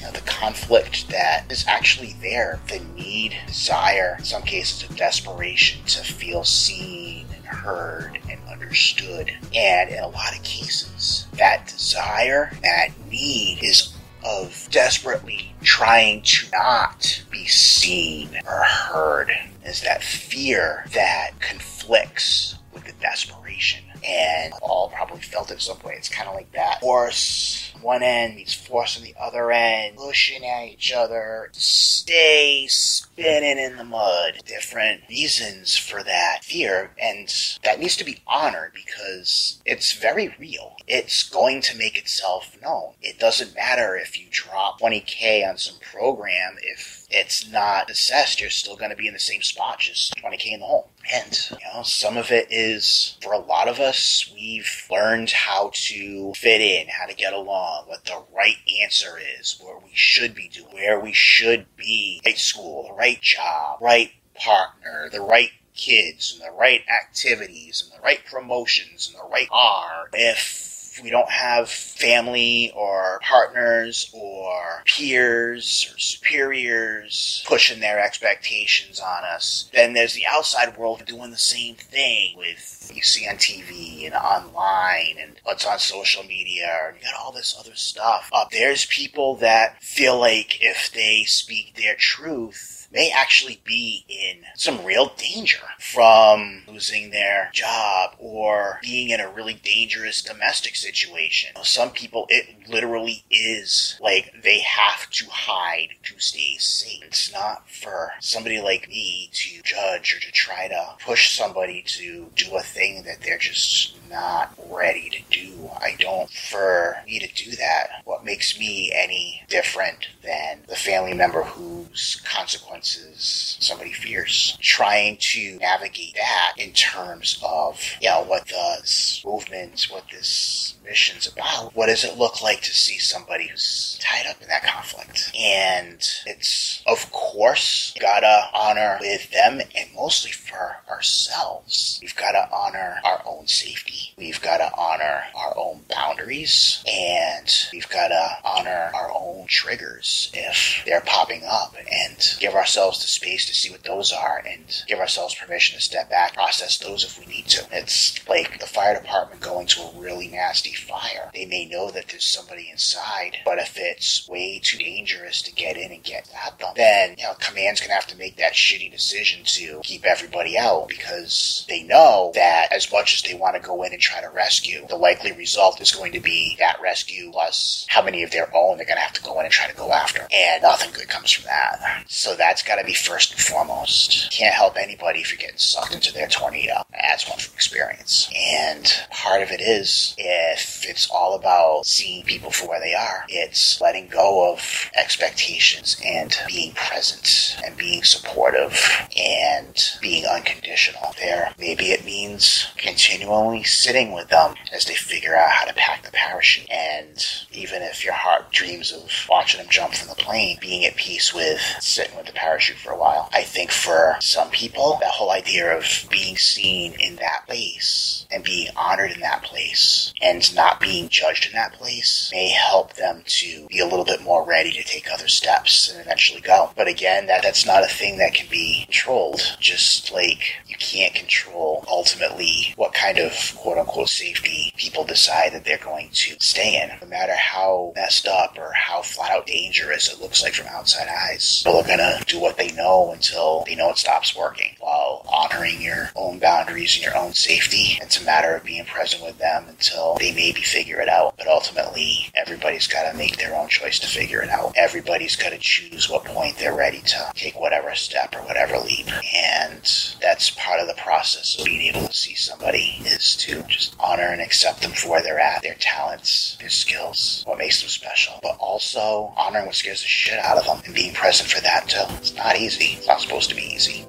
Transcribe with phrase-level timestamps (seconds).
[0.00, 4.96] you know, the conflict that is actually there, the need, desire, in some cases of
[4.96, 9.30] desperation to feel seen and heard and understood.
[9.54, 13.94] And in a lot of cases, that desire, that need is
[14.24, 19.30] of desperately trying to not be seen or heard
[19.64, 23.84] is that fear that conflicts with the desperation.
[24.06, 25.94] And all probably felt it some way.
[25.94, 26.80] It's kind of like that.
[26.80, 27.49] Force
[27.82, 33.76] one end meets force on the other end, pushing at each other, stay spinning in
[33.76, 34.40] the mud.
[34.44, 37.28] Different reasons for that fear, and
[37.64, 40.76] that needs to be honored because it's very real.
[40.86, 42.94] It's going to make itself known.
[43.00, 48.50] It doesn't matter if you drop 20k on some program if it's not assessed, you're
[48.50, 50.90] still going to be in the same spot, just 20k in the hole.
[51.12, 55.70] And, you know, some of it is, for a lot of us, we've learned how
[55.74, 60.34] to fit in, how to get along, what the right answer is, what we should
[60.34, 65.50] be doing, where we should be, right school, the right job, right partner, the right
[65.74, 70.10] kids, and the right activities, and the right promotions, and the right R.
[70.12, 70.69] If
[71.02, 79.70] we don't have family or partners or peers or superiors pushing their expectations on us,
[79.72, 84.14] then there's the outside world doing the same thing with you see on TV and
[84.14, 88.28] online and what's on social media and you got all this other stuff.
[88.32, 94.38] Uh, there's people that feel like if they speak their truth, may actually be in
[94.54, 101.50] some real danger from losing their job or being in a really dangerous domestic situation.
[101.62, 107.02] Some people, it literally is like they have to hide to stay safe.
[107.04, 112.30] It's not for somebody like me to judge or to try to push somebody to
[112.34, 115.59] do a thing that they're just not ready to do.
[115.78, 118.02] I don't for me to do that.
[118.04, 124.56] What makes me any different than the family member whose consequences somebody fears.
[124.60, 131.28] Trying to navigate that in terms of, you know, what this movement, what this mission's
[131.28, 131.76] about.
[131.76, 135.30] What does it look like to see somebody who's tied up in that conflict?
[135.38, 142.00] And it's, of course, gotta honor with them and mostly for ourselves.
[142.02, 144.14] We've gotta honor our own safety.
[144.18, 151.02] We've gotta honor our own boundaries and we've gotta honor our own triggers if they're
[151.02, 155.36] popping up and give ourselves the space to see what those are and give ourselves
[155.36, 157.64] permission to step back, process those if we need to.
[157.70, 161.30] It's like the fire department going to a really nasty fire.
[161.34, 165.76] They may know that there's somebody inside, but if it's way too dangerous to get
[165.76, 168.90] in and get at them, then, you know, command's gonna have to make that shitty
[168.90, 173.62] decision to keep everybody out because they know that as much as they want to
[173.62, 177.30] go in and try to rescue, the likely result is going to be that rescue
[177.32, 179.76] plus how many of their own they're gonna have to go in and try to
[179.76, 180.26] go after.
[180.32, 182.04] And nothing good comes from that.
[182.08, 184.30] So that's gotta be first and foremost.
[184.30, 186.82] Can't help anybody if you're getting sucked into their tornado.
[187.28, 188.30] One from experience.
[188.34, 193.24] And part of it is if it's all about seeing people for where they are,
[193.28, 198.82] it's letting go of expectations and being present and being supportive
[199.16, 201.14] and being unconditional.
[201.20, 206.02] There, maybe it means continually sitting with them as they figure out how to pack
[206.02, 206.70] the parachute.
[206.70, 210.96] And even if your heart dreams of watching them jump from the plane, being at
[210.96, 213.28] peace with sitting with the parachute for a while.
[213.32, 218.44] I think for some people, that whole idea of being seen in that place and
[218.44, 223.22] being honored in that place and not being judged in that place may help them
[223.26, 226.70] to be a little bit more ready to take other steps and eventually go.
[226.76, 229.40] But again, that, that's not a thing that can be controlled.
[229.60, 235.64] Just like you can't control ultimately what kind of quote unquote safety people decide that
[235.64, 236.90] they're going to stay in.
[237.00, 241.08] No matter how messed up or how flat out dangerous it looks like from outside
[241.08, 245.24] eyes, people are gonna do what they know until they know it stops working while
[245.28, 247.98] honoring your own boundaries and your own safety.
[248.00, 251.34] It's a matter of being present with them until they maybe figure it out.
[251.36, 254.72] But ultimately, everybody's got to make their own choice to figure it out.
[254.76, 259.08] Everybody's got to choose what point they're ready to take whatever step or whatever leap.
[259.34, 259.82] And
[260.22, 264.28] that's part of the process of being able to see somebody is to just honor
[264.28, 268.38] and accept them for where they're at, their talents, their skills, what makes them special,
[268.42, 271.88] but also honoring what scares the shit out of them and being present for that
[271.88, 272.04] too.
[272.16, 272.96] It's not easy.
[272.96, 274.06] It's not supposed to be easy.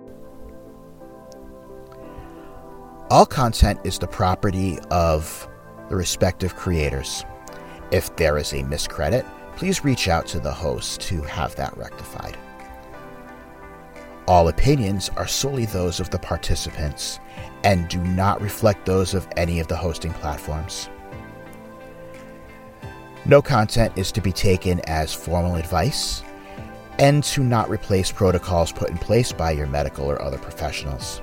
[3.12, 5.46] All content is the property of
[5.90, 7.26] the respective creators.
[7.92, 9.26] If there is a miscredit,
[9.58, 12.38] please reach out to the host to have that rectified.
[14.30, 17.20] All opinions are solely those of the participants
[17.66, 20.88] and do not reflect those of any of the hosting platforms.
[23.26, 26.24] No content is to be taken as formal advice
[26.98, 31.22] and to not replace protocols put in place by your medical or other professionals.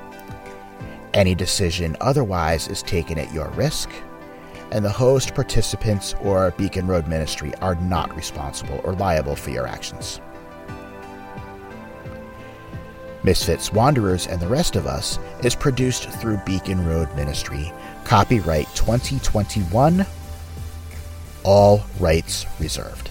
[1.19, 3.91] Any decision otherwise is taken at your risk,
[4.71, 9.67] and the host, participants, or Beacon Road Ministry are not responsible or liable for your
[9.67, 10.21] actions.
[13.25, 17.73] Misfits, Wanderers, and the Rest of Us is produced through Beacon Road Ministry.
[18.05, 20.07] Copyright 2021.
[21.43, 23.11] All rights reserved.